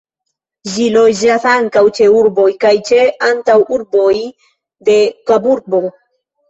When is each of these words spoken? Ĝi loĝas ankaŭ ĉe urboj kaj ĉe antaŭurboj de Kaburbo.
Ĝi 0.75 0.87
loĝas 0.95 1.45
ankaŭ 1.51 1.83
ĉe 1.99 2.07
urboj 2.21 2.47
kaj 2.65 2.73
ĉe 2.89 3.05
antaŭurboj 3.31 4.11
de 4.91 4.99
Kaburbo. 5.33 5.87